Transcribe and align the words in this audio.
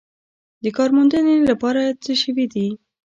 د 0.63 0.65
کار 0.77 0.89
موندنې 0.97 1.35
لپاره 1.49 1.81
څه 2.03 2.11
شوي 2.21 2.45
دي؟ 2.53 2.67